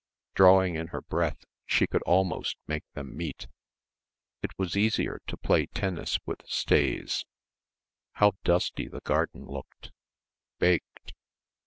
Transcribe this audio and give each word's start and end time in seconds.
Drawing 0.33 0.73
in 0.73 0.87
her 0.87 1.03
breath 1.03 1.45
she 1.67 1.85
could 1.85 2.01
almost 2.07 2.57
make 2.65 2.83
them 2.95 3.15
meet. 3.15 3.45
It 4.41 4.49
was 4.57 4.75
easier 4.75 5.19
to 5.27 5.37
play 5.37 5.67
tennis 5.67 6.17
with 6.25 6.41
stays... 6.47 7.23
how 8.13 8.31
dusty 8.43 8.87
the 8.87 9.01
garden 9.01 9.45
looked, 9.45 9.91
baked. 10.57 11.13